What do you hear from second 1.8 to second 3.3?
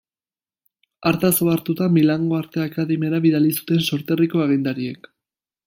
Milango Arte Akademiara